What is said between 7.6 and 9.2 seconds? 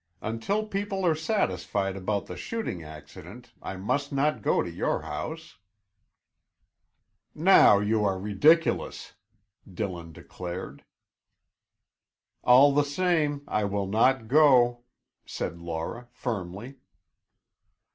you are ridiculous!"